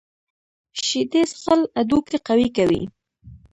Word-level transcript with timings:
شیدې 0.83 1.21
څښل 1.31 1.61
هډوکي 1.79 2.17
قوي 2.27 2.47
کوي. 2.57 2.81